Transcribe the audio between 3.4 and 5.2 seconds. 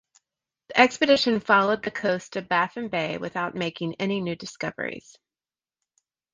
making any new discoveries.